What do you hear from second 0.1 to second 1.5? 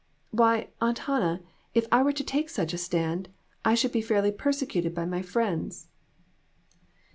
Why, Aunt Hannah,